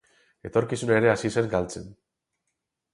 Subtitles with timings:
[0.49, 1.95] Etorkizuna ere hasi zen galtzen.